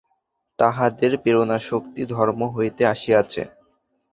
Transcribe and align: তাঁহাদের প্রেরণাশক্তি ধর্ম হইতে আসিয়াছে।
তাঁহাদের 0.59 1.11
প্রেরণাশক্তি 1.23 2.01
ধর্ম 2.13 2.41
হইতে 2.55 2.83
আসিয়াছে। 2.93 3.41